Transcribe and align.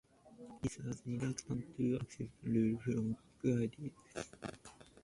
This 0.63 0.79
was 0.79 1.03
reluctant 1.05 1.77
to 1.77 1.95
accept 1.97 2.31
rule 2.43 2.79
from 2.79 3.15
Guadix. 3.43 3.91